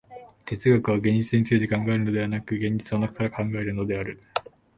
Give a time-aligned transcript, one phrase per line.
[0.45, 4.19] 哲学は現実について考えるのでなく、現実の中から考えるのである。